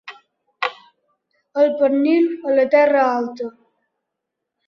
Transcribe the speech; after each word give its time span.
El 1.63 1.69
pernil 1.81 2.27
a 2.51 2.55
la 2.55 2.65
Terra 2.77 3.03
Alta. 3.13 3.51